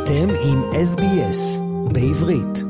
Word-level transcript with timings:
אתם 0.00 0.26
עם 0.44 0.62
SBS 0.72 1.60
בעברית. 1.92 2.64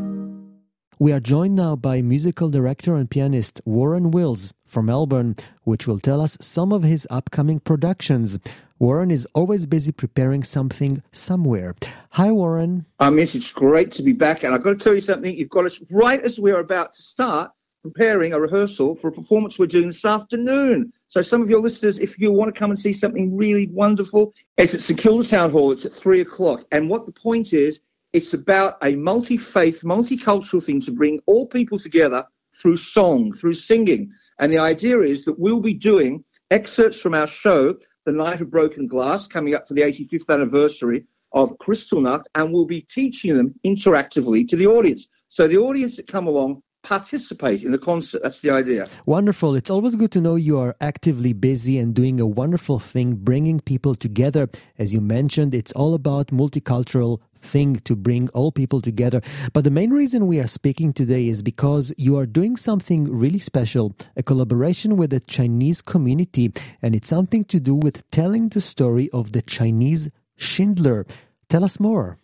We 0.98 1.12
are 1.12 1.20
joined 1.20 1.56
now 1.56 1.76
by 1.76 2.00
musical 2.00 2.48
director 2.48 2.94
and 2.94 3.10
pianist 3.10 3.60
Warren 3.64 4.10
Wills 4.10 4.54
from 4.72 4.86
Melbourne, 4.86 5.36
which 5.70 5.86
will 5.86 6.00
tell 6.08 6.20
us 6.26 6.38
some 6.40 6.70
of 6.72 6.82
his 6.82 7.06
upcoming 7.18 7.60
productions. 7.60 8.28
Warren 8.78 9.10
is 9.10 9.24
always 9.38 9.62
busy 9.66 9.92
preparing 9.92 10.42
something 10.56 10.92
somewhere. 11.12 11.70
Hi, 12.18 12.28
Warren. 12.40 12.72
I 13.06 13.10
mean, 13.10 13.28
it's 13.38 13.52
great 13.52 13.90
to 13.96 14.02
be 14.02 14.14
back, 14.26 14.38
and 14.42 14.50
I've 14.54 14.64
got 14.66 14.74
to 14.76 14.82
tell 14.84 14.96
you 14.98 15.06
something. 15.10 15.32
You've 15.38 15.56
got 15.58 15.66
us 15.70 15.78
right 15.90 16.22
as 16.28 16.34
we're 16.44 16.64
about 16.68 16.88
to 16.96 17.02
start 17.14 17.50
preparing 17.82 18.32
a 18.32 18.40
rehearsal 18.40 18.96
for 18.96 19.08
a 19.08 19.12
performance 19.12 19.58
we're 19.58 19.66
doing 19.66 19.88
this 19.88 20.04
afternoon. 20.04 20.92
so, 21.11 21.21
some 21.21 21.41
of 21.41 21.49
your 21.49 21.59
listeners, 21.59 21.99
if 21.99 22.17
you 22.17 22.31
want 22.31 22.55
to 22.55 22.57
come 22.57 22.71
and 22.71 22.79
see 22.79 22.93
something 22.93 23.35
really 23.35 23.67
wonderful, 23.67 24.33
it's 24.55 24.73
at 24.73 24.79
St 24.79 24.97
Kilda 24.97 25.27
Town 25.27 25.51
Hall. 25.51 25.73
It's 25.73 25.85
at 25.85 25.91
three 25.91 26.21
o'clock, 26.21 26.63
and 26.71 26.89
what 26.89 27.05
the 27.05 27.11
point 27.11 27.51
is 27.51 27.81
it's 28.13 28.33
about 28.33 28.77
a 28.81 28.95
multi 28.95 29.35
faith, 29.35 29.81
multicultural 29.81 30.63
thing 30.63 30.79
to 30.79 30.91
bring 30.91 31.19
all 31.25 31.45
people 31.45 31.77
together 31.77 32.25
through 32.55 32.77
song, 32.77 33.33
through 33.33 33.55
singing. 33.55 34.09
And 34.39 34.53
the 34.53 34.59
idea 34.59 35.01
is 35.01 35.25
that 35.25 35.37
we'll 35.37 35.59
be 35.59 35.73
doing 35.73 36.23
excerpts 36.49 37.01
from 37.01 37.13
our 37.13 37.27
show, 37.27 37.75
The 38.05 38.13
Night 38.13 38.39
of 38.39 38.49
Broken 38.49 38.87
Glass, 38.87 39.27
coming 39.27 39.53
up 39.53 39.67
for 39.67 39.73
the 39.73 39.81
85th 39.81 40.29
anniversary 40.29 41.03
of 41.33 41.57
Kristallnacht, 41.57 42.23
and 42.35 42.53
we'll 42.53 42.65
be 42.65 42.83
teaching 42.83 43.35
them 43.35 43.53
interactively 43.65 44.47
to 44.47 44.55
the 44.55 44.67
audience. 44.67 45.09
So 45.27 45.45
the 45.49 45.57
audience 45.57 45.97
that 45.97 46.07
come 46.07 46.27
along 46.27 46.63
participate 46.83 47.63
in 47.63 47.71
the 47.71 47.77
concert. 47.77 48.21
That's 48.23 48.41
the 48.41 48.49
idea. 48.49 48.87
Wonderful. 49.05 49.55
It's 49.55 49.69
always 49.69 49.95
good 49.95 50.11
to 50.11 50.21
know 50.21 50.35
you 50.35 50.59
are 50.59 50.75
actively 50.81 51.33
busy 51.33 51.77
and 51.77 51.93
doing 51.93 52.19
a 52.19 52.25
wonderful 52.25 52.79
thing, 52.79 53.13
bringing 53.13 53.59
people 53.59 53.95
together. 53.95 54.49
As 54.77 54.93
you 54.93 55.01
mentioned, 55.01 55.53
it's 55.53 55.71
all 55.73 55.93
about 55.93 56.27
multicultural 56.27 57.19
thing 57.35 57.77
to 57.81 57.95
bring 57.95 58.29
all 58.29 58.51
people 58.51 58.81
together. 58.81 59.21
But 59.53 59.63
the 59.63 59.71
main 59.71 59.91
reason 59.91 60.27
we 60.27 60.39
are 60.39 60.47
speaking 60.47 60.93
today 60.93 61.27
is 61.27 61.41
because 61.41 61.93
you 61.97 62.17
are 62.17 62.25
doing 62.25 62.57
something 62.57 63.11
really 63.11 63.39
special, 63.39 63.95
a 64.15 64.23
collaboration 64.23 64.97
with 64.97 65.11
the 65.11 65.19
Chinese 65.19 65.81
community, 65.81 66.51
and 66.81 66.95
it's 66.95 67.07
something 67.07 67.43
to 67.45 67.59
do 67.59 67.75
with 67.75 68.09
telling 68.11 68.49
the 68.49 68.61
story 68.61 69.09
of 69.11 69.31
the 69.31 69.41
Chinese 69.41 70.09
Schindler. 70.37 71.05
Tell 71.49 71.63
us 71.63 71.79
more. 71.79 72.17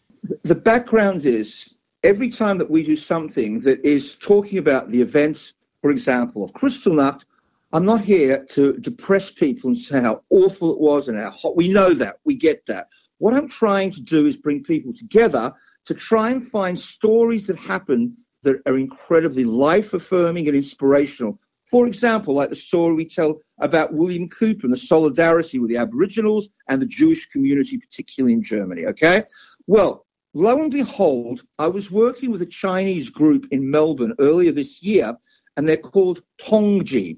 The 0.43 0.55
background 0.55 1.25
is 1.25 1.69
every 2.03 2.29
time 2.29 2.57
that 2.57 2.69
we 2.69 2.83
do 2.83 2.95
something 2.95 3.59
that 3.61 3.83
is 3.85 4.15
talking 4.15 4.59
about 4.59 4.91
the 4.91 5.01
events, 5.01 5.53
for 5.81 5.91
example, 5.91 6.43
of 6.43 6.51
Kristallnacht, 6.53 7.25
I'm 7.73 7.85
not 7.85 8.01
here 8.01 8.45
to 8.51 8.73
depress 8.77 9.29
people 9.29 9.69
and 9.69 9.77
say 9.77 9.99
how 9.99 10.23
awful 10.29 10.71
it 10.71 10.79
was 10.79 11.09
and 11.09 11.17
how 11.17 11.31
hot. 11.31 11.57
We 11.57 11.67
know 11.67 11.93
that. 11.93 12.19
We 12.23 12.35
get 12.35 12.63
that. 12.67 12.87
What 13.17 13.33
I'm 13.33 13.49
trying 13.49 13.91
to 13.91 14.01
do 14.01 14.25
is 14.25 14.37
bring 14.37 14.63
people 14.63 14.93
together 14.93 15.53
to 15.85 15.93
try 15.93 16.31
and 16.31 16.47
find 16.49 16.79
stories 16.79 17.47
that 17.47 17.57
happen 17.57 18.15
that 18.43 18.61
are 18.65 18.77
incredibly 18.77 19.43
life 19.43 19.93
affirming 19.93 20.47
and 20.47 20.55
inspirational. 20.55 21.39
For 21.65 21.87
example, 21.87 22.33
like 22.33 22.49
the 22.49 22.55
story 22.55 22.93
we 22.95 23.05
tell 23.05 23.41
about 23.59 23.93
William 23.93 24.29
Cooper 24.29 24.67
and 24.67 24.73
the 24.73 24.77
solidarity 24.77 25.59
with 25.59 25.69
the 25.69 25.77
Aboriginals 25.77 26.47
and 26.69 26.81
the 26.81 26.85
Jewish 26.85 27.27
community, 27.27 27.77
particularly 27.77 28.33
in 28.33 28.43
Germany. 28.43 28.85
Okay? 28.85 29.23
Well, 29.65 30.06
lo 30.37 30.61
and 30.61 30.71
behold, 30.71 31.43
I 31.57 31.67
was 31.67 31.89
working 31.89 32.31
with 32.31 32.43
a 32.43 32.45
Chinese 32.45 33.09
group 33.09 33.47
in 33.49 33.71
Melbourne 33.71 34.13
earlier 34.19 34.51
this 34.51 34.83
year, 34.83 35.17
and 35.55 35.67
they're 35.67 35.77
called 35.77 36.21
Tongji. 36.39 37.17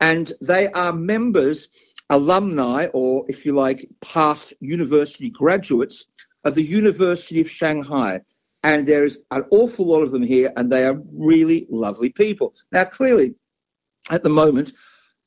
And 0.00 0.32
they 0.40 0.66
are 0.72 0.92
members, 0.92 1.68
alumni, 2.10 2.86
or 2.92 3.24
if 3.28 3.46
you 3.46 3.54
like, 3.54 3.88
past 4.00 4.52
university 4.58 5.30
graduates 5.30 6.06
of 6.42 6.56
the 6.56 6.62
University 6.62 7.40
of 7.40 7.48
Shanghai. 7.48 8.20
And 8.64 8.84
there's 8.86 9.18
an 9.30 9.44
awful 9.52 9.86
lot 9.86 10.02
of 10.02 10.10
them 10.10 10.24
here, 10.24 10.52
and 10.56 10.70
they 10.70 10.84
are 10.84 11.00
really 11.12 11.68
lovely 11.70 12.08
people. 12.08 12.52
Now, 12.72 12.84
clearly, 12.84 13.36
at 14.10 14.24
the 14.24 14.28
moment, 14.28 14.72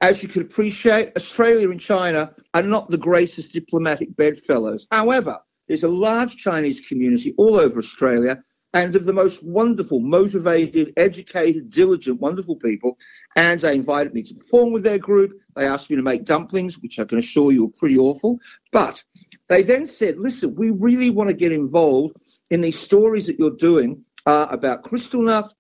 as 0.02 0.22
you 0.22 0.28
can 0.28 0.42
appreciate, 0.42 1.14
Australia 1.16 1.72
and 1.72 1.80
China 1.80 2.34
are 2.54 2.64
not 2.64 2.90
the 2.90 2.98
greatest 2.98 3.54
diplomatic 3.54 4.14
bedfellows. 4.18 4.88
However, 4.92 5.40
there's 5.70 5.84
a 5.84 5.88
large 5.88 6.36
Chinese 6.36 6.82
community 6.82 7.34
all 7.38 7.58
over 7.58 7.80
Australia 7.80 8.44
and 8.74 8.96
of 8.96 9.06
the 9.06 9.14
most 9.14 9.44
wonderful, 9.44 10.00
motivated, 10.00 10.92
educated, 10.98 11.70
diligent, 11.70 12.20
wonderful 12.20 12.56
people. 12.56 12.98
And 13.36 13.62
they 13.62 13.76
invited 13.76 14.14
me 14.14 14.24
to 14.24 14.34
perform 14.34 14.74
with 14.74 14.84
their 14.84 14.98
group. 14.98 15.32
They 15.56 15.66
asked 15.66 15.90
me 15.90 15.96
to 15.96 16.02
make 16.02 16.26
dumplings, 16.26 16.80
which 16.80 17.00
I 17.00 17.06
can 17.06 17.20
assure 17.20 17.52
you 17.52 17.66
are 17.66 17.80
pretty 17.80 17.98
awful. 17.98 18.40
But 18.72 19.04
they 19.48 19.64
then 19.64 19.88
said, 19.88 20.18
listen, 20.18 20.56
we 20.56 20.72
really 20.72 21.12
want 21.12 21.30
to 21.30 21.36
get 21.36 21.52
involved 21.52 22.16
in 22.50 22.62
these 22.62 22.78
stories 22.78 23.28
that 23.28 23.40
you're 23.40 23.52
doing 23.52 24.04
uh, 24.26 24.48
about 24.50 24.84
Kristallnacht 24.84 25.52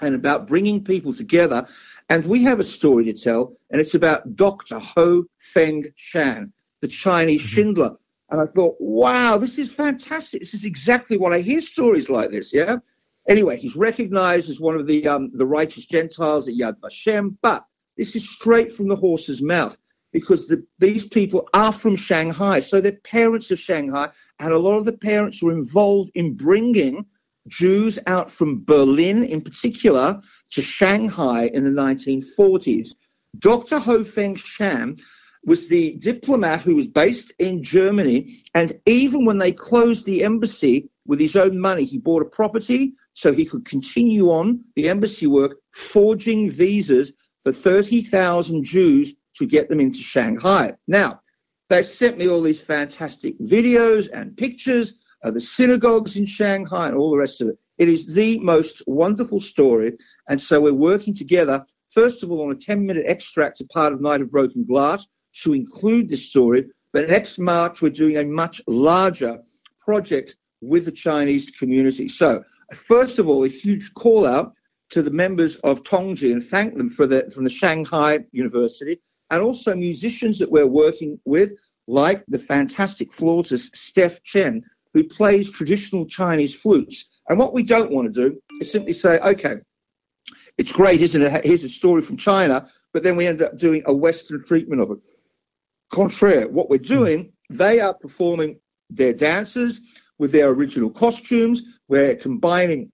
and 0.00 0.14
about 0.14 0.48
bringing 0.48 0.82
people 0.82 1.12
together. 1.12 1.66
And 2.08 2.24
we 2.24 2.42
have 2.42 2.60
a 2.60 2.64
story 2.64 3.04
to 3.04 3.12
tell, 3.12 3.56
and 3.70 3.80
it's 3.80 3.94
about 3.94 4.36
Dr. 4.36 4.78
Ho 4.78 5.24
Feng 5.38 5.84
Shan, 5.96 6.52
the 6.80 6.88
Chinese 6.88 7.42
mm-hmm. 7.42 7.54
Schindler 7.54 7.96
and 8.30 8.40
I 8.40 8.46
thought, 8.46 8.76
wow, 8.80 9.38
this 9.38 9.58
is 9.58 9.70
fantastic. 9.70 10.40
This 10.40 10.54
is 10.54 10.64
exactly 10.64 11.16
what 11.16 11.32
I 11.32 11.40
hear 11.40 11.60
stories 11.60 12.10
like 12.10 12.30
this, 12.30 12.52
yeah? 12.52 12.76
Anyway, 13.28 13.56
he's 13.56 13.76
recognized 13.76 14.50
as 14.50 14.60
one 14.60 14.76
of 14.76 14.86
the 14.86 15.06
um, 15.06 15.30
the 15.34 15.46
righteous 15.46 15.86
Gentiles 15.86 16.48
at 16.48 16.54
Yad 16.54 16.76
Vashem, 16.80 17.36
but 17.42 17.64
this 17.96 18.14
is 18.14 18.28
straight 18.28 18.72
from 18.72 18.88
the 18.88 18.96
horse's 18.96 19.42
mouth 19.42 19.76
because 20.12 20.46
the, 20.46 20.64
these 20.78 21.04
people 21.04 21.48
are 21.52 21.72
from 21.72 21.96
Shanghai. 21.96 22.60
So 22.60 22.80
they're 22.80 22.92
parents 23.04 23.50
of 23.50 23.58
Shanghai, 23.58 24.08
and 24.38 24.52
a 24.52 24.58
lot 24.58 24.76
of 24.78 24.84
the 24.84 24.92
parents 24.92 25.42
were 25.42 25.52
involved 25.52 26.10
in 26.14 26.36
bringing 26.36 27.04
Jews 27.48 27.98
out 28.06 28.30
from 28.30 28.64
Berlin, 28.64 29.24
in 29.24 29.40
particular, 29.40 30.20
to 30.52 30.62
Shanghai 30.62 31.50
in 31.52 31.64
the 31.64 31.70
1940s. 31.70 32.94
Dr. 33.38 33.78
Ho 33.78 34.04
Feng 34.04 34.36
Shan 34.36 34.96
was 35.46 35.68
the 35.68 35.92
diplomat 35.94 36.60
who 36.60 36.74
was 36.74 36.88
based 36.88 37.32
in 37.38 37.62
Germany. 37.62 38.42
And 38.54 38.78
even 38.84 39.24
when 39.24 39.38
they 39.38 39.52
closed 39.52 40.04
the 40.04 40.24
embassy 40.24 40.90
with 41.06 41.20
his 41.20 41.36
own 41.36 41.58
money, 41.58 41.84
he 41.84 41.98
bought 41.98 42.22
a 42.22 42.26
property 42.26 42.92
so 43.14 43.32
he 43.32 43.46
could 43.46 43.64
continue 43.64 44.26
on 44.26 44.62
the 44.74 44.88
embassy 44.88 45.26
work, 45.26 45.56
forging 45.72 46.50
visas 46.50 47.14
for 47.42 47.52
30,000 47.52 48.64
Jews 48.64 49.14
to 49.36 49.46
get 49.46 49.68
them 49.68 49.80
into 49.80 50.00
Shanghai. 50.00 50.74
Now, 50.88 51.20
they 51.70 51.82
sent 51.84 52.18
me 52.18 52.28
all 52.28 52.42
these 52.42 52.60
fantastic 52.60 53.38
videos 53.38 54.08
and 54.12 54.36
pictures 54.36 54.94
of 55.22 55.34
the 55.34 55.40
synagogues 55.40 56.16
in 56.16 56.26
Shanghai 56.26 56.88
and 56.88 56.96
all 56.96 57.10
the 57.10 57.16
rest 57.16 57.40
of 57.40 57.48
it. 57.48 57.58
It 57.78 57.88
is 57.88 58.14
the 58.14 58.38
most 58.40 58.82
wonderful 58.86 59.40
story. 59.40 59.92
And 60.28 60.40
so 60.40 60.60
we're 60.60 60.74
working 60.74 61.14
together, 61.14 61.64
first 61.90 62.22
of 62.22 62.30
all, 62.30 62.42
on 62.42 62.52
a 62.52 62.56
10 62.56 62.84
minute 62.84 63.04
extract, 63.06 63.60
a 63.60 63.66
part 63.66 63.92
of 63.92 64.00
Night 64.00 64.20
of 64.20 64.30
Broken 64.30 64.64
Glass, 64.64 65.06
to 65.42 65.54
include 65.54 66.08
this 66.08 66.28
story. 66.28 66.66
But 66.92 67.08
next 67.08 67.38
March, 67.38 67.82
we're 67.82 67.90
doing 67.90 68.16
a 68.16 68.24
much 68.24 68.60
larger 68.66 69.38
project 69.78 70.36
with 70.60 70.84
the 70.84 70.92
Chinese 70.92 71.50
community. 71.50 72.08
So, 72.08 72.42
first 72.74 73.18
of 73.18 73.28
all, 73.28 73.44
a 73.44 73.48
huge 73.48 73.92
call 73.94 74.26
out 74.26 74.52
to 74.90 75.02
the 75.02 75.10
members 75.10 75.56
of 75.56 75.82
Tongji 75.82 76.32
and 76.32 76.44
thank 76.44 76.76
them 76.76 76.88
for 76.88 77.06
the, 77.06 77.30
from 77.34 77.44
the 77.44 77.50
Shanghai 77.50 78.20
University 78.32 79.00
and 79.30 79.42
also 79.42 79.74
musicians 79.74 80.38
that 80.38 80.50
we're 80.50 80.66
working 80.66 81.18
with, 81.24 81.52
like 81.88 82.24
the 82.28 82.38
fantastic 82.38 83.12
flautist 83.12 83.76
Steph 83.76 84.22
Chen, 84.22 84.62
who 84.94 85.04
plays 85.04 85.50
traditional 85.50 86.06
Chinese 86.06 86.54
flutes. 86.54 87.04
And 87.28 87.38
what 87.38 87.52
we 87.52 87.62
don't 87.62 87.90
want 87.90 88.12
to 88.12 88.28
do 88.28 88.40
is 88.60 88.70
simply 88.70 88.92
say, 88.92 89.18
okay, 89.18 89.56
it's 90.58 90.72
great, 90.72 91.02
isn't 91.02 91.20
it? 91.20 91.44
Here's 91.44 91.64
a 91.64 91.68
story 91.68 92.00
from 92.00 92.16
China, 92.16 92.70
but 92.92 93.02
then 93.02 93.16
we 93.16 93.26
end 93.26 93.42
up 93.42 93.58
doing 93.58 93.82
a 93.86 93.92
Western 93.92 94.42
treatment 94.42 94.80
of 94.80 94.92
it 94.92 94.98
contraire, 95.92 96.48
what 96.48 96.70
we're 96.70 96.78
hmm. 96.78 96.84
doing, 96.84 97.32
they 97.50 97.80
are 97.80 97.94
performing 97.94 98.58
their 98.90 99.12
dances 99.12 99.80
with 100.18 100.32
their 100.32 100.48
original 100.48 100.90
costumes. 100.90 101.62
We're 101.88 102.16
combining 102.16 102.90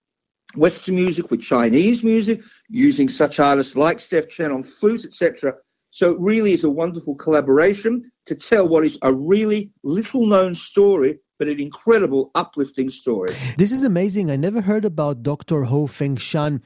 Western 0.55 0.96
music 0.96 1.31
with 1.31 1.40
Chinese 1.40 2.02
music, 2.05 2.40
using 2.69 3.08
such 3.08 3.40
artists 3.40 3.76
like 3.76 4.00
Steph 4.00 4.28
Chen 4.28 4.52
on 4.52 4.62
flute, 4.62 5.05
etc. 5.05 5.55
So 5.90 6.12
it 6.12 6.20
really 6.20 6.52
is 6.52 6.64
a 6.64 6.70
wonderful 6.70 7.14
collaboration 7.14 8.11
to 8.26 8.34
tell 8.34 8.69
what 8.69 8.84
is 8.84 8.99
a 9.02 9.12
really 9.12 9.70
little 9.82 10.26
known 10.26 10.55
story, 10.55 11.19
but 11.38 11.49
an 11.49 11.61
incredible 11.61 12.31
uplifting 12.34 12.90
story. 12.90 13.34
This 13.56 13.72
is 13.72 13.82
amazing. 13.82 14.31
I 14.31 14.37
never 14.37 14.61
heard 14.61 14.84
about 14.84 15.22
Dr. 15.22 15.64
Ho 15.64 15.87
Feng 15.87 16.17
Shan. 16.17 16.62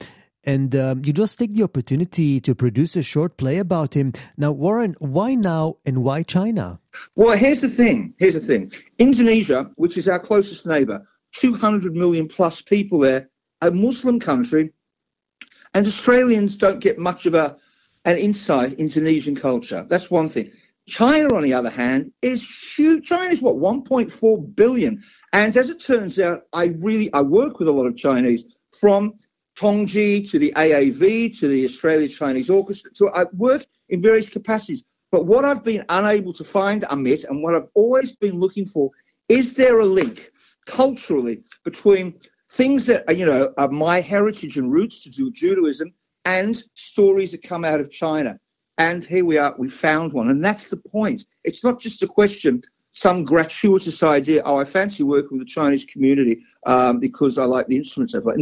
And 0.47 0.77
um, 0.77 1.03
you 1.05 1.13
just 1.13 1.39
take 1.41 1.55
the 1.55 1.65
opportunity 1.65 2.41
to 2.41 2.55
produce 2.55 2.95
a 2.95 3.03
short 3.03 3.37
play 3.37 3.59
about 3.59 3.95
him. 3.95 4.13
Now, 4.37 4.53
Warren, 4.53 4.95
why 5.01 5.35
now 5.35 5.79
and 5.85 6.05
why 6.05 6.23
China? 6.23 6.79
Well, 7.17 7.37
here's 7.37 7.61
the 7.61 7.69
thing. 7.69 8.15
Here's 8.19 8.35
the 8.35 8.41
thing. 8.41 8.73
Indonesia, 9.01 9.69
which 9.75 9.99
is 9.99 10.07
our 10.07 10.21
closest 10.21 10.65
neighbor, 10.65 11.05
200 11.33 11.95
million 11.97 12.29
plus 12.29 12.63
people 12.63 13.01
there, 13.01 13.29
a 13.61 13.73
Muslim 13.73 14.21
country, 14.21 14.71
and 15.75 15.85
Australians 15.85 16.57
don't 16.57 16.79
get 16.79 16.97
much 16.97 17.27
of 17.27 17.35
a, 17.35 17.57
an 18.05 18.17
insight 18.17 18.75
into 18.75 19.01
Indonesian 19.01 19.35
culture. 19.35 19.85
That's 19.91 20.11
one 20.11 20.29
thing. 20.29 20.51
China, 20.89 21.35
on 21.35 21.43
the 21.43 21.53
other 21.53 21.69
hand, 21.69 22.13
is 22.23 22.47
huge. 22.77 23.09
China 23.09 23.33
is 23.33 23.43
what 23.43 23.57
1.4 23.57 24.55
billion, 24.55 25.03
and 25.33 25.57
as 25.57 25.69
it 25.69 25.81
turns 25.81 26.21
out, 26.21 26.43
I 26.53 26.67
really 26.79 27.13
I 27.13 27.23
work 27.23 27.59
with 27.59 27.67
a 27.67 27.73
lot 27.73 27.87
of 27.87 27.97
Chinese 27.97 28.45
from 28.81 29.15
Tongji 29.59 30.29
to 30.31 30.39
the 30.39 30.53
AAV 30.57 31.39
to 31.39 31.49
the 31.49 31.65
Australia 31.65 32.09
Chinese 32.09 32.51
Orchestra. 32.51 32.91
So 32.95 33.11
I 33.15 33.25
work 33.33 33.65
in 33.89 34.03
various 34.03 34.29
capacities. 34.29 34.85
But 35.11 35.27
what 35.27 35.45
I've 35.45 35.65
been 35.65 35.85
unable 35.89 36.33
to 36.35 36.45
find, 36.45 36.83
Amit, 36.83 37.25
and 37.25 37.43
what 37.43 37.55
I've 37.55 37.69
always 37.75 38.13
been 38.13 38.39
looking 38.39 38.67
for, 38.67 38.91
is 39.29 39.55
there 39.55 39.79
a 39.79 39.85
link 39.85 40.31
culturally 40.67 41.43
between 41.65 42.19
things 42.53 42.87
that 42.87 43.05
are, 43.09 43.15
you 43.15 43.25
know, 43.25 43.53
are 43.57 43.69
my 43.69 44.01
heritage 44.01 44.59
and 44.59 44.73
roots 44.73 45.03
to 45.05 45.11
do 45.11 45.31
Judaism 45.31 45.93
and 46.25 46.63
stories 46.75 47.33
that 47.33 47.43
come 47.43 47.65
out 47.65 47.81
of 47.81 47.91
China. 47.91 48.39
And 48.79 49.05
here 49.05 49.25
we 49.25 49.39
are, 49.39 49.55
we 49.59 49.71
found 49.71 50.13
one. 50.13 50.29
And 50.29 50.45
that's 50.45 50.69
the 50.69 50.77
point. 50.77 51.25
It's 51.45 51.65
not 51.65 51.81
just 51.81 52.03
a 52.03 52.07
question, 52.07 52.63
some 52.91 53.25
gratuitous 53.25 54.03
idea, 54.03 54.43
oh, 54.45 54.57
I 54.57 54.65
fancy 54.65 55.03
working 55.03 55.39
with 55.39 55.47
the 55.47 55.53
Chinese 55.53 55.85
community 55.85 56.43
um, 56.67 56.99
because 56.99 57.39
I 57.39 57.45
like 57.45 57.67
the 57.69 57.77
instruments 57.77 58.15
I 58.15 58.21
play, 58.21 58.35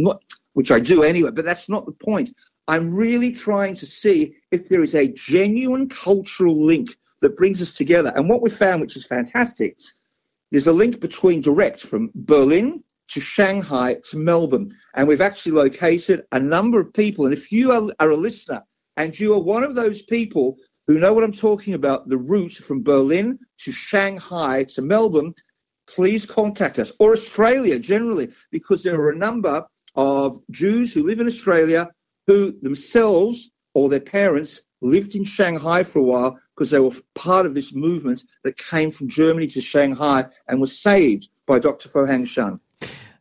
which 0.55 0.71
I 0.71 0.79
do 0.79 1.03
anyway, 1.03 1.31
but 1.31 1.45
that's 1.45 1.69
not 1.69 1.85
the 1.85 1.91
point. 1.91 2.31
I'm 2.67 2.93
really 2.93 3.31
trying 3.31 3.75
to 3.75 3.85
see 3.85 4.35
if 4.51 4.67
there 4.67 4.83
is 4.83 4.95
a 4.95 5.09
genuine 5.09 5.87
cultural 5.87 6.59
link 6.59 6.89
that 7.21 7.37
brings 7.37 7.61
us 7.61 7.73
together. 7.73 8.11
And 8.15 8.27
what 8.27 8.41
we 8.41 8.49
found, 8.49 8.81
which 8.81 8.97
is 8.97 9.05
fantastic, 9.05 9.77
there's 10.51 10.67
a 10.67 10.73
link 10.73 10.99
between 10.99 11.41
direct 11.41 11.81
from 11.81 12.09
Berlin 12.15 12.83
to 13.09 13.19
Shanghai 13.19 13.97
to 14.09 14.17
Melbourne. 14.17 14.75
And 14.95 15.07
we've 15.07 15.21
actually 15.21 15.51
located 15.51 16.25
a 16.31 16.39
number 16.39 16.79
of 16.79 16.93
people. 16.93 17.25
And 17.25 17.33
if 17.33 17.51
you 17.51 17.71
are, 17.71 17.91
are 17.99 18.11
a 18.11 18.17
listener 18.17 18.63
and 18.97 19.17
you 19.19 19.33
are 19.33 19.39
one 19.39 19.63
of 19.63 19.75
those 19.75 20.01
people 20.03 20.55
who 20.87 20.99
know 20.99 21.13
what 21.13 21.23
I'm 21.23 21.33
talking 21.33 21.73
about, 21.73 22.07
the 22.07 22.17
route 22.17 22.53
from 22.53 22.81
Berlin 22.81 23.37
to 23.59 23.71
Shanghai 23.71 24.63
to 24.75 24.81
Melbourne, 24.81 25.33
please 25.87 26.25
contact 26.25 26.79
us, 26.79 26.91
or 26.99 27.13
Australia 27.13 27.77
generally, 27.77 28.29
because 28.51 28.81
there 28.81 28.99
are 28.99 29.11
a 29.11 29.17
number 29.17 29.65
of 29.95 30.41
Jews 30.51 30.93
who 30.93 31.03
live 31.03 31.19
in 31.19 31.27
Australia 31.27 31.89
who 32.27 32.51
themselves 32.61 33.49
or 33.73 33.89
their 33.89 33.99
parents 33.99 34.61
lived 34.81 35.15
in 35.15 35.23
Shanghai 35.23 35.83
for 35.83 35.99
a 35.99 36.03
while 36.03 36.39
because 36.55 36.71
they 36.71 36.79
were 36.79 36.91
part 37.15 37.45
of 37.45 37.53
this 37.53 37.73
movement 37.73 38.23
that 38.43 38.57
came 38.57 38.91
from 38.91 39.09
Germany 39.09 39.47
to 39.47 39.61
Shanghai 39.61 40.25
and 40.47 40.61
was 40.61 40.77
saved 40.77 41.29
by 41.45 41.59
Dr. 41.59 41.89
Fo 41.89 42.05
Hang 42.05 42.25
Shan. 42.25 42.59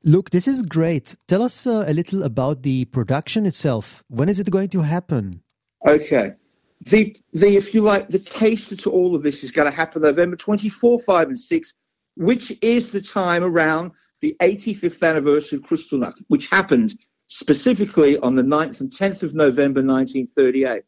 Look, 0.05 0.31
this 0.31 0.47
is 0.47 0.63
great. 0.63 1.17
Tell 1.29 1.43
us 1.43 1.67
uh, 1.67 1.85
a 1.87 1.95
little 1.95 2.23
about 2.23 2.63
the 2.63 2.85
production 2.87 3.47
itself. 3.47 4.05
When 4.09 4.29
is 4.29 4.39
it 4.39 4.51
going 4.51 4.69
to 4.71 4.83
happen? 4.83 5.43
Okay. 5.87 6.35
The, 6.83 7.17
the, 7.33 7.57
if 7.57 7.75
you 7.75 7.81
like, 7.81 8.09
the 8.09 8.19
taster 8.19 8.77
to 8.77 8.91
all 8.91 9.17
of 9.17 9.23
this 9.23 9.43
is 9.43 9.51
going 9.51 9.71
to 9.71 9.75
happen 9.75 10.03
November 10.03 10.37
24, 10.37 11.01
5, 11.01 11.29
and 11.29 11.41
6, 11.41 11.73
which 12.17 12.53
is 12.61 12.91
the 12.91 13.01
time 13.01 13.43
around 13.43 13.93
the 14.25 14.37
85th 14.41 15.03
anniversary 15.03 15.59
of 15.59 15.65
Kristallnacht, 15.65 16.25
which 16.29 16.49
happened 16.49 16.99
specifically 17.27 18.17
on 18.21 18.35
the 18.35 18.43
9th 18.43 18.81
and 18.81 18.91
10th 18.91 19.23
of 19.23 19.35
November 19.35 19.83
1938. 19.85 20.83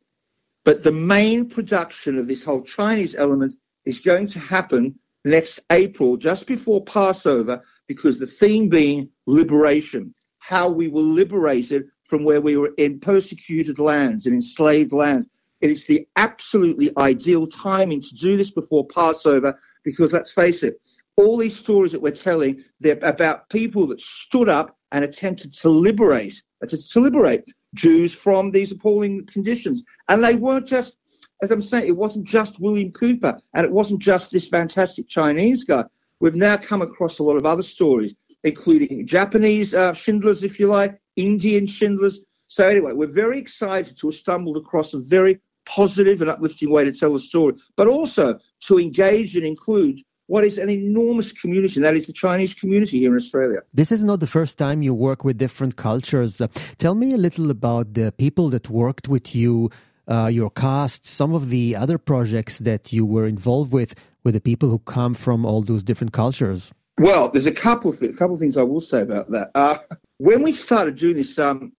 But 0.65 0.83
the 0.83 0.93
main 0.93 1.47
production 1.47 2.19
of 2.19 2.29
this 2.29 2.43
whole 2.43 2.63
Chinese 2.63 3.15
element 3.15 3.55
is 3.85 3.99
going 3.99 4.27
to 4.29 4.39
happen 4.39 4.99
next 5.27 5.61
April, 5.71 6.17
just 6.17 6.47
before 6.47 6.83
Passover, 6.83 7.63
because 7.89 8.19
the 8.19 8.27
theme 8.27 8.71
being 8.71 9.11
liberation, 9.27 10.15
how 10.39 10.71
we 10.71 10.89
were 10.89 11.03
liberated 11.03 11.85
from 12.05 12.25
where 12.25 12.41
we 12.41 12.57
were 12.57 12.73
in 12.79 12.99
persecuted 12.99 13.79
lands 13.79 14.25
and 14.25 14.35
enslaved 14.35 14.93
lands. 14.93 15.29
It 15.61 15.71
is 15.71 15.85
the 15.85 16.09
absolutely 16.17 16.91
ideal 16.97 17.47
timing 17.47 18.01
to 18.01 18.15
do 18.15 18.39
this 18.39 18.51
before 18.51 18.87
Passover 18.87 19.59
because 19.85 20.15
let's 20.15 20.33
face 20.33 20.63
it, 20.63 20.81
all 21.17 21.37
these 21.37 21.57
stories 21.57 21.93
that 21.93 22.01
we're 22.03 22.11
telling, 22.11 22.63
they're 22.81 22.99
about 23.03 23.49
people 23.49 23.87
that 23.87 24.01
stood 24.01 24.49
up 24.49 24.77
and 24.93 25.05
attempted 25.05 25.53
to 25.53 25.69
liberate, 25.69 26.43
to 26.69 27.01
liberate 27.01 27.45
Jews 27.75 28.15
from 28.15 28.51
these 28.51 28.73
appalling 28.73 29.27
conditions. 29.27 29.83
And 30.09 30.23
they 30.23 30.35
weren't 30.35 30.67
just, 30.67 30.97
as 31.43 31.51
I'm 31.51 31.63
saying, 31.63 31.87
it 31.87 31.97
wasn't 31.97 32.27
just 32.27 32.61
William 32.61 32.93
Cooper 32.93 33.39
and 33.55 33.65
it 33.65 33.73
wasn't 33.73 34.01
just 34.01 34.31
this 34.31 34.49
fantastic 34.49 35.09
Chinese 35.09 35.65
guy. 35.65 35.85
We've 36.21 36.35
now 36.35 36.57
come 36.57 36.83
across 36.83 37.19
a 37.19 37.23
lot 37.23 37.37
of 37.37 37.47
other 37.47 37.63
stories, 37.63 38.15
including 38.45 39.07
Japanese 39.07 39.75
uh, 39.75 39.93
Schindlers, 39.93 40.45
if 40.45 40.59
you 40.59 40.67
like, 40.67 40.99
Indian 41.17 41.67
Schindlers. 41.67 42.21
So 42.49 42.69
anyway, 42.69 42.93
we're 42.93 43.07
very 43.07 43.39
excited 43.39 43.97
to 43.99 44.09
have 44.09 44.17
stumbled 44.17 44.57
across 44.57 44.95
a 44.95 45.01
very 45.01 45.41
positive 45.67 46.21
and 46.21 46.31
uplifting 46.31 46.71
way 46.71 46.85
to 46.85 46.93
tell 46.93 47.13
the 47.13 47.21
story, 47.21 47.55
but 47.77 47.89
also 47.89 48.39
to 48.61 48.79
engage 48.79 49.35
and 49.37 49.45
include 49.45 50.01
what 50.27 50.45
is 50.45 50.59
an 50.59 50.69
enormous 50.69 51.33
community, 51.33 51.77
and 51.77 51.85
that 51.85 51.97
is 51.97 52.07
the 52.07 52.13
Chinese 52.13 52.55
community 52.55 52.99
here 52.99 53.13
in 53.13 53.17
Australia. 53.17 53.61
This 53.73 53.93
is 53.93 54.05
not 54.05 54.21
the 54.21 54.27
first 54.27 54.59
time 54.59 54.83
you 54.83 54.95
work 54.95 55.25
with 55.25 55.39
different 55.39 55.77
cultures. 55.77 56.41
Uh, 56.41 56.49
tell 56.79 56.95
me 56.95 57.13
a 57.13 57.17
little 57.17 57.51
about 57.51 57.95
the 57.95 58.13
people 58.13 58.49
that 58.51 58.69
worked 58.69 59.09
with 59.09 59.35
you, 59.35 59.71
uh, 60.09 60.29
your 60.33 60.51
cast, 60.51 61.07
some 61.07 61.35
of 61.35 61.51
the 61.51 61.77
other 61.77 61.99
projects 61.99 62.59
that 62.61 62.93
you 62.93 63.07
were 63.07 63.27
involved 63.27 63.73
with, 63.73 63.95
with 64.25 64.35
the 64.35 64.41
people 64.41 64.69
who 64.69 64.79
come 64.81 65.15
from 65.15 65.45
all 65.45 65.63
those 65.63 65.83
different 65.83 66.13
cultures. 66.13 66.73
Well, 66.99 67.29
there's 67.29 67.47
a 67.47 67.53
couple 67.53 67.93
of, 67.93 68.03
a 68.03 68.13
couple 68.13 68.35
of 68.35 68.41
things 68.41 68.57
I 68.57 68.63
will 68.63 68.81
say 68.81 69.03
about 69.03 69.31
that. 69.31 69.51
Uh, 69.55 69.79
when 70.19 70.43
we 70.43 70.53
started 70.53 70.97
doing 70.97 71.17
this 71.17 71.39
um, 71.39 71.73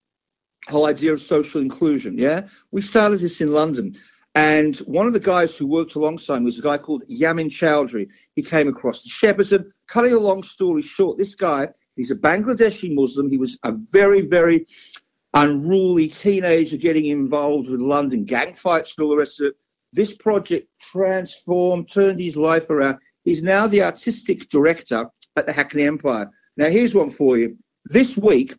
whole 0.68 0.86
idea 0.86 1.12
of 1.12 1.22
social 1.22 1.60
inclusion, 1.60 2.18
yeah, 2.18 2.48
we 2.72 2.82
started 2.82 3.20
this 3.20 3.42
in 3.42 3.52
London. 3.52 3.98
And 4.38 4.76
one 4.82 5.08
of 5.08 5.14
the 5.14 5.20
guys 5.20 5.58
who 5.58 5.66
worked 5.66 5.96
alongside 5.96 6.38
me 6.38 6.46
was 6.46 6.60
a 6.60 6.62
guy 6.62 6.78
called 6.78 7.02
Yamin 7.10 7.50
Chowdhury. 7.50 8.08
He 8.36 8.44
came 8.44 8.68
across 8.68 9.02
the 9.02 9.10
Shepperton. 9.10 9.72
Cutting 9.88 10.14
a 10.14 10.20
long 10.20 10.44
story 10.44 10.84
short, 10.84 11.18
this 11.18 11.34
guy, 11.34 11.70
he's 11.96 12.12
a 12.12 12.16
Bangladeshi 12.16 12.94
Muslim. 12.94 13.32
He 13.32 13.40
was 13.40 13.58
a 13.64 13.72
very, 13.72 14.22
very 14.22 14.68
unruly 15.34 16.08
teenager 16.08 16.78
getting 16.78 17.08
involved 17.08 17.68
with 17.68 17.80
London 17.80 18.26
gang 18.26 18.54
fights 18.54 18.94
and 18.96 19.06
all 19.06 19.10
the 19.10 19.18
rest 19.18 19.42
of 19.42 19.48
it. 19.48 19.56
This 19.92 20.14
project 20.14 20.70
transformed, 20.80 21.90
turned 21.90 22.20
his 22.20 22.38
life 22.38 22.70
around. 22.70 23.00
He's 23.24 23.42
now 23.42 23.66
the 23.66 23.82
artistic 23.82 24.50
director 24.50 25.10
at 25.36 25.48
the 25.48 25.52
Hackney 25.52 25.82
Empire. 25.82 26.30
Now, 26.58 26.70
here's 26.70 26.94
one 26.94 27.10
for 27.10 27.40
you. 27.40 27.58
This 27.86 28.16
week, 28.16 28.54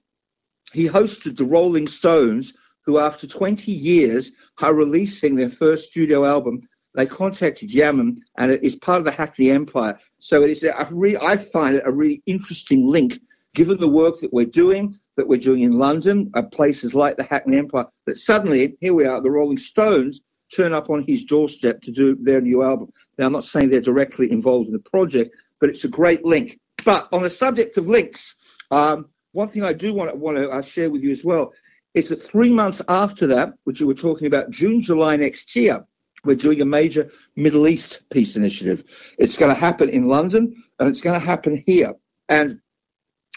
he 0.73 0.89
hosted 0.89 1.37
the 1.37 1.45
Rolling 1.45 1.87
Stones 1.87 2.53
who, 2.89 2.97
after 2.99 3.27
20 3.27 3.71
years, 3.71 4.33
are 4.63 4.73
releasing 4.73 5.35
their 5.35 5.51
first 5.51 5.91
studio 5.91 6.25
album. 6.25 6.59
They 6.95 7.05
contacted 7.05 7.69
Yamin, 7.69 8.17
and 8.39 8.51
it 8.51 8.65
is 8.65 8.77
part 8.77 9.01
of 9.01 9.05
the 9.05 9.11
Hackney 9.11 9.51
Empire. 9.51 9.99
So 10.21 10.43
it 10.43 10.49
is 10.49 10.65
a 10.65 10.89
re- 10.91 11.19
I 11.19 11.37
find 11.37 11.77
it 11.77 11.83
a 11.85 11.93
really 11.93 12.23
interesting 12.25 12.87
link, 12.87 13.21
given 13.55 13.77
the 13.77 13.91
work 13.91 14.21
that 14.21 14.33
we're 14.33 14.47
doing, 14.47 14.97
that 15.19 15.29
we're 15.29 15.39
doing 15.39 15.65
in 15.65 15.73
London, 15.73 16.31
at 16.35 16.51
places 16.51 16.95
like 16.95 17.19
the 17.19 17.25
Hackney 17.25 17.59
Empire, 17.59 17.85
that 18.07 18.17
suddenly, 18.17 18.79
here 18.81 18.95
we 18.95 19.05
are, 19.05 19.21
the 19.21 19.31
Rolling 19.31 19.59
Stones 19.59 20.23
turn 20.57 20.73
up 20.73 20.89
on 20.89 21.05
his 21.07 21.25
doorstep 21.25 21.83
to 21.83 21.93
do 21.93 22.17
their 22.23 22.41
new 22.41 22.63
album. 22.63 22.91
Now, 23.19 23.27
I'm 23.27 23.33
not 23.33 23.45
saying 23.45 23.69
they're 23.69 23.83
directly 23.83 24.33
involved 24.33 24.69
in 24.69 24.73
the 24.73 24.91
project, 24.91 25.37
but 25.61 25.69
it's 25.69 25.85
a 25.85 25.89
great 25.89 26.25
link. 26.25 26.59
But 26.87 27.07
on 27.13 27.23
the 27.23 27.29
subject 27.29 27.77
of 27.77 27.87
links, 27.87 28.35
um, 28.71 29.11
one 29.33 29.49
thing 29.49 29.63
I 29.63 29.75
do 29.75 29.93
want 29.93 30.11
to, 30.11 30.17
want 30.17 30.39
to 30.39 30.49
uh, 30.49 30.63
share 30.63 30.89
with 30.89 31.03
you 31.03 31.13
as 31.13 31.23
well 31.23 31.53
is 31.99 32.09
that 32.09 32.23
three 32.23 32.53
months 32.53 32.81
after 32.89 33.27
that, 33.27 33.55
which 33.65 33.81
we 33.81 33.87
were 33.87 33.95
talking 33.95 34.27
about 34.27 34.51
June, 34.51 34.81
July 34.81 35.17
next 35.17 35.55
year, 35.57 35.85
we're 36.25 36.37
doing 36.37 36.61
a 36.61 36.65
major 36.65 37.11
Middle 37.37 37.69
East 37.69 38.01
peace 38.11 38.37
initiative. 38.37 38.85
It's 39.19 39.37
going 39.37 39.55
to 39.55 39.61
happen 39.61 39.89
in 39.89 40.09
London 40.09 40.63
and 40.79 40.89
it's 40.89 41.01
going 41.01 41.19
to 41.19 41.25
happen 41.25 41.63
here. 41.67 41.95
And 42.29 42.61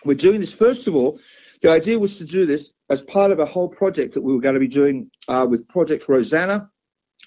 we're 0.03 0.15
doing 0.15 0.39
this, 0.39 0.53
first 0.53 0.87
of 0.87 0.95
all, 0.95 1.19
the 1.61 1.69
idea 1.69 1.99
was 1.99 2.17
to 2.17 2.25
do 2.25 2.45
this 2.45 2.73
as 2.89 3.01
part 3.03 3.31
of 3.31 3.39
a 3.39 3.45
whole 3.45 3.69
project 3.69 4.13
that 4.13 4.21
we 4.21 4.33
were 4.33 4.41
going 4.41 4.55
to 4.55 4.59
be 4.59 4.67
doing 4.67 5.09
uh, 5.27 5.45
with 5.49 5.67
Project 5.67 6.07
Rozana, 6.07 6.67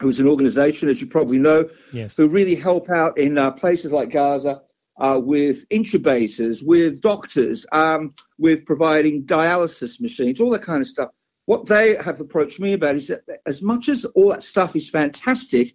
who's 0.00 0.18
an 0.18 0.26
organization, 0.26 0.88
as 0.88 1.00
you 1.00 1.06
probably 1.06 1.38
know, 1.38 1.68
yes. 1.92 2.16
who 2.16 2.28
really 2.28 2.56
help 2.56 2.90
out 2.90 3.16
in 3.16 3.38
uh, 3.38 3.52
places 3.52 3.92
like 3.92 4.10
Gaza 4.10 4.60
uh, 4.98 5.20
with 5.22 5.68
intubators, 5.68 6.64
with 6.64 7.00
doctors, 7.00 7.64
um, 7.72 8.12
with 8.38 8.64
providing 8.66 9.24
dialysis 9.24 10.00
machines, 10.00 10.40
all 10.40 10.50
that 10.50 10.62
kind 10.62 10.82
of 10.82 10.88
stuff. 10.88 11.10
What 11.46 11.66
they 11.66 11.96
have 11.96 12.20
approached 12.20 12.58
me 12.60 12.72
about 12.72 12.96
is 12.96 13.08
that 13.08 13.22
as 13.46 13.62
much 13.62 13.88
as 13.88 14.04
all 14.06 14.30
that 14.30 14.42
stuff 14.42 14.74
is 14.74 14.88
fantastic, 14.88 15.74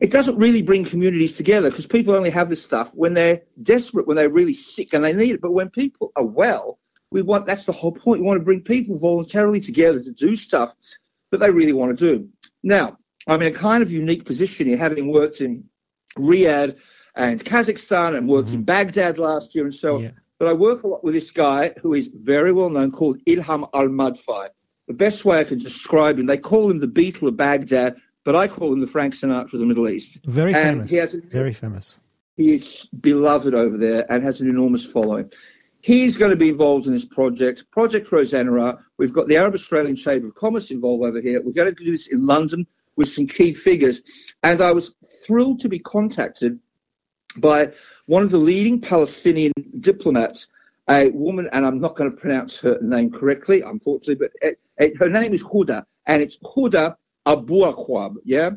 it 0.00 0.10
doesn't 0.10 0.36
really 0.36 0.62
bring 0.62 0.84
communities 0.84 1.36
together 1.36 1.70
because 1.70 1.86
people 1.86 2.14
only 2.14 2.30
have 2.30 2.48
this 2.48 2.62
stuff 2.62 2.90
when 2.94 3.14
they're 3.14 3.42
desperate, 3.62 4.06
when 4.06 4.16
they're 4.16 4.30
really 4.30 4.54
sick 4.54 4.92
and 4.92 5.04
they 5.04 5.12
need 5.12 5.34
it. 5.34 5.40
But 5.40 5.52
when 5.52 5.70
people 5.70 6.12
are 6.16 6.24
well, 6.24 6.78
we 7.10 7.22
want 7.22 7.46
that's 7.46 7.64
the 7.64 7.72
whole 7.72 7.92
point. 7.92 8.20
We 8.20 8.26
want 8.26 8.40
to 8.40 8.44
bring 8.44 8.60
people 8.60 8.98
voluntarily 8.98 9.60
together 9.60 10.02
to 10.02 10.12
do 10.12 10.34
stuff 10.34 10.74
that 11.30 11.38
they 11.38 11.50
really 11.50 11.72
want 11.72 11.96
to 11.96 12.16
do. 12.16 12.28
Now, 12.62 12.98
I'm 13.26 13.42
in 13.42 13.54
a 13.54 13.56
kind 13.56 13.82
of 13.82 13.90
unique 13.90 14.24
position 14.24 14.66
here, 14.66 14.76
having 14.76 15.12
worked 15.12 15.40
in 15.40 15.64
Riyadh 16.18 16.76
and 17.16 17.44
Kazakhstan 17.44 18.16
and 18.16 18.28
worked 18.28 18.48
mm-hmm. 18.48 18.58
in 18.58 18.64
Baghdad 18.64 19.18
last 19.18 19.54
year 19.54 19.64
and 19.64 19.74
so 19.74 19.96
on. 19.96 20.02
Yeah. 20.04 20.10
But 20.44 20.50
I 20.50 20.52
work 20.52 20.82
a 20.82 20.86
lot 20.88 21.02
with 21.02 21.14
this 21.14 21.30
guy 21.30 21.72
who 21.80 21.94
is 21.94 22.10
very 22.12 22.52
well 22.52 22.68
known 22.68 22.90
called 22.92 23.16
Ilham 23.24 23.66
Al 23.72 23.88
Madfai. 23.88 24.48
The 24.88 24.92
best 24.92 25.24
way 25.24 25.40
I 25.40 25.44
can 25.44 25.58
describe 25.58 26.18
him, 26.18 26.26
they 26.26 26.36
call 26.36 26.70
him 26.70 26.80
the 26.80 26.86
Beatle 26.86 27.28
of 27.28 27.36
Baghdad 27.38 27.96
but 28.24 28.36
I 28.36 28.46
call 28.46 28.70
him 28.72 28.80
the 28.82 28.86
Frank 28.86 29.14
Sinatra 29.14 29.54
of 29.54 29.60
the 29.60 29.64
Middle 29.66 29.88
East. 29.88 30.20
Very 30.26 30.52
And 30.54 30.86
famous. 30.86 31.14
a- 31.14 31.20
Very 31.30 31.54
famous. 31.54 31.98
He 32.36 32.52
is 32.54 32.86
beloved 33.00 33.54
over 33.54 33.78
there 33.78 34.04
and 34.12 34.22
has 34.22 34.42
an 34.42 34.48
enormous 34.50 34.84
following. 34.84 35.30
He's 35.80 36.18
going 36.18 36.30
to 36.30 36.36
be 36.36 36.50
involved 36.50 36.86
in 36.86 36.92
this 36.92 37.04
project, 37.06 37.64
Project 37.70 38.10
Rozana. 38.10 38.78
We've 38.98 39.14
got 39.14 39.28
the 39.28 39.36
Arab 39.38 39.54
Australian 39.54 39.96
Chamber 39.96 40.26
of 40.28 40.34
Commerce 40.34 40.70
involved 40.70 41.04
over 41.04 41.22
here. 41.22 41.40
We're 41.42 41.52
going 41.52 41.74
to 41.74 41.84
do 41.84 41.90
this 41.90 42.08
in 42.08 42.20
London 42.26 42.66
with 42.96 43.08
some 43.08 43.26
key 43.26 43.54
figures. 43.54 44.02
And 44.42 44.60
I 44.60 44.72
was 44.72 44.94
thrilled 45.24 45.60
to 45.60 45.70
be 45.70 45.78
contacted 45.78 46.58
by 47.38 47.72
one 48.06 48.22
of 48.22 48.30
the 48.30 48.38
leading 48.38 48.80
Palestinian 48.80 49.52
diplomats, 49.80 50.48
a 50.90 51.10
woman, 51.10 51.48
and 51.52 51.64
I'm 51.66 51.80
not 51.80 51.96
going 51.96 52.10
to 52.10 52.16
pronounce 52.16 52.56
her 52.58 52.78
name 52.82 53.10
correctly, 53.10 53.62
unfortunately, 53.62 54.16
but 54.16 54.30
it, 54.42 54.58
it- 54.78 54.96
her 54.98 55.08
name 55.08 55.32
is 55.34 55.42
Huda, 55.42 55.84
and 56.06 56.22
it's 56.22 56.38
Huda 56.38 56.96
Abu 57.26 57.60
Akwab. 57.60 58.16
Yeah, 58.24 58.50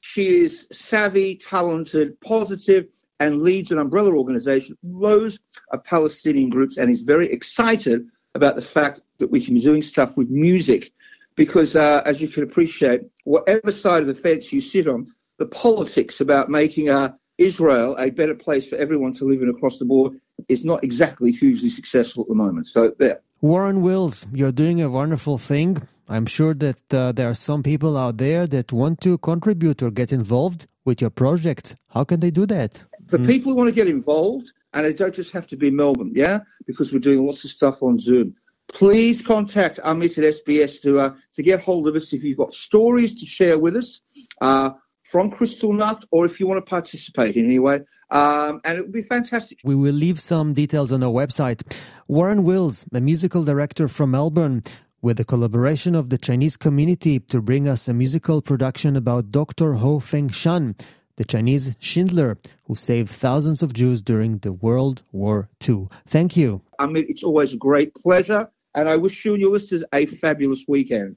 she 0.00 0.44
is 0.44 0.66
savvy, 0.72 1.36
talented, 1.36 2.20
positive, 2.20 2.86
and 3.20 3.40
leads 3.42 3.70
an 3.72 3.78
umbrella 3.78 4.12
organization, 4.12 4.76
loads 4.82 5.38
of 5.72 5.82
Palestinian 5.84 6.50
groups, 6.50 6.76
and 6.78 6.90
is 6.90 7.02
very 7.02 7.30
excited 7.32 8.06
about 8.34 8.56
the 8.56 8.62
fact 8.62 9.02
that 9.18 9.30
we 9.30 9.44
can 9.44 9.54
be 9.54 9.60
doing 9.60 9.82
stuff 9.82 10.16
with 10.16 10.28
music. 10.30 10.92
Because, 11.34 11.76
uh, 11.76 12.02
as 12.04 12.20
you 12.20 12.28
can 12.28 12.42
appreciate, 12.42 13.02
whatever 13.24 13.72
side 13.72 14.02
of 14.02 14.06
the 14.06 14.14
fence 14.14 14.52
you 14.52 14.60
sit 14.60 14.86
on, 14.86 15.06
the 15.38 15.46
politics 15.46 16.20
about 16.20 16.50
making 16.50 16.90
uh, 16.90 17.12
Israel 17.42 17.96
a 17.98 18.10
better 18.10 18.34
place 18.34 18.66
for 18.66 18.76
everyone 18.76 19.12
to 19.14 19.24
live 19.24 19.42
in 19.42 19.48
across 19.48 19.78
the 19.78 19.84
board 19.84 20.12
is 20.48 20.64
not 20.64 20.82
exactly 20.82 21.30
hugely 21.30 21.70
successful 21.70 22.22
at 22.22 22.28
the 22.28 22.34
moment. 22.34 22.66
So, 22.68 22.92
there. 22.98 23.20
Warren 23.40 23.82
Wills, 23.82 24.26
you're 24.32 24.52
doing 24.52 24.80
a 24.80 24.88
wonderful 24.88 25.36
thing. 25.38 25.82
I'm 26.08 26.26
sure 26.26 26.54
that 26.54 26.94
uh, 26.94 27.12
there 27.12 27.28
are 27.28 27.34
some 27.34 27.62
people 27.62 27.96
out 27.96 28.16
there 28.18 28.46
that 28.46 28.72
want 28.72 29.00
to 29.00 29.18
contribute 29.18 29.82
or 29.82 29.90
get 29.90 30.12
involved 30.12 30.66
with 30.84 31.00
your 31.00 31.10
project. 31.10 31.74
How 31.88 32.04
can 32.04 32.20
they 32.20 32.30
do 32.30 32.46
that? 32.46 32.84
For 33.08 33.18
people 33.18 33.52
who 33.52 33.56
want 33.56 33.68
to 33.68 33.74
get 33.74 33.88
involved, 33.88 34.52
and 34.74 34.84
they 34.86 34.92
don't 34.92 35.14
just 35.14 35.32
have 35.32 35.46
to 35.48 35.56
be 35.56 35.70
Melbourne, 35.70 36.12
yeah, 36.14 36.40
because 36.66 36.92
we're 36.92 36.98
doing 36.98 37.24
lots 37.26 37.44
of 37.44 37.50
stuff 37.50 37.82
on 37.82 37.98
Zoom. 37.98 38.34
Please 38.68 39.20
contact 39.20 39.78
Amit 39.84 40.16
at 40.18 40.34
SBS 40.34 40.80
to 40.82 41.00
uh, 41.00 41.14
to 41.34 41.42
get 41.42 41.60
hold 41.60 41.88
of 41.88 41.94
us 41.94 42.12
if 42.12 42.22
you've 42.22 42.38
got 42.38 42.54
stories 42.54 43.12
to 43.20 43.26
share 43.26 43.58
with 43.58 43.76
us 43.76 44.00
uh, 44.40 44.70
from 45.12 45.30
Kristallnacht, 45.30 46.04
or 46.10 46.24
if 46.24 46.40
you 46.40 46.46
want 46.46 46.64
to 46.64 46.68
participate 46.78 47.36
in 47.36 47.44
any 47.44 47.58
way. 47.58 47.80
Um, 48.10 48.62
and 48.64 48.78
it 48.78 48.80
would 48.80 48.92
be 48.92 49.02
fantastic. 49.02 49.58
We 49.62 49.74
will 49.74 49.94
leave 49.94 50.18
some 50.18 50.54
details 50.54 50.90
on 50.90 51.02
our 51.02 51.10
website. 51.10 51.60
Warren 52.08 52.44
Wills, 52.44 52.86
a 52.94 53.00
musical 53.00 53.44
director 53.44 53.88
from 53.88 54.12
Melbourne, 54.12 54.62
with 55.02 55.18
the 55.18 55.24
collaboration 55.24 55.94
of 55.94 56.08
the 56.08 56.16
Chinese 56.16 56.56
community 56.56 57.20
to 57.20 57.42
bring 57.42 57.68
us 57.68 57.88
a 57.88 57.92
musical 57.92 58.40
production 58.40 58.96
about 58.96 59.30
Dr. 59.30 59.74
Ho 59.74 60.00
Feng 60.00 60.30
Shan, 60.30 60.76
the 61.16 61.26
Chinese 61.26 61.76
Schindler 61.78 62.38
who 62.64 62.74
saved 62.74 63.10
thousands 63.10 63.62
of 63.62 63.74
Jews 63.74 64.00
during 64.00 64.38
the 64.38 64.52
World 64.52 65.02
War 65.12 65.50
II. 65.68 65.88
Thank 66.06 66.38
you. 66.38 66.62
I 66.78 66.86
mean, 66.86 67.04
it's 67.06 67.22
always 67.22 67.52
a 67.52 67.58
great 67.58 67.94
pleasure, 67.94 68.48
and 68.74 68.88
I 68.88 68.96
wish 68.96 69.26
you 69.26 69.32
and 69.34 69.42
your 69.42 69.50
listeners 69.50 69.84
a 69.92 70.06
fabulous 70.06 70.64
weekend. 70.66 71.16